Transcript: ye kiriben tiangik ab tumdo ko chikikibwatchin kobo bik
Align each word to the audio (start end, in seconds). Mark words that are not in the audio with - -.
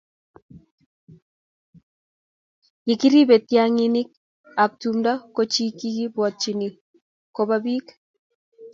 ye 2.87 2.93
kiriben 3.01 3.41
tiangik 3.47 4.09
ab 4.63 4.71
tumdo 4.81 5.11
ko 5.35 5.41
chikikibwatchin 5.51 6.59
kobo 7.35 7.55
bik 7.63 7.87